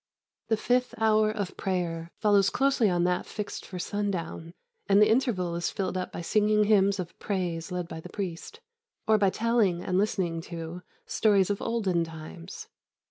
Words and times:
The 0.47 0.57
fifth 0.57 0.95
hour 0.97 1.29
of 1.29 1.55
prayer 1.57 2.09
follows 2.17 2.49
closely 2.49 2.89
on 2.89 3.03
that 3.03 3.27
fixed 3.27 3.67
for 3.67 3.77
sundown, 3.77 4.55
and 4.89 4.99
the 4.99 5.07
interval 5.11 5.53
is 5.53 5.69
filled 5.69 5.95
up 5.95 6.11
by 6.11 6.21
singing 6.21 6.63
hymns 6.63 6.97
of 6.97 7.15
praise 7.19 7.71
led 7.71 7.87
by 7.87 7.99
the 7.99 8.09
priest, 8.09 8.61
or 9.07 9.19
by 9.19 9.29
telling, 9.29 9.83
and 9.83 9.99
listening 9.99 10.41
to, 10.49 10.81
stories 11.05 11.51
of 11.51 11.61
olden 11.61 12.03
times. 12.03 12.67